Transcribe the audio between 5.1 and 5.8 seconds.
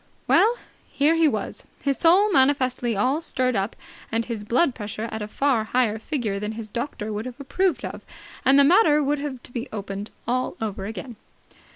at a far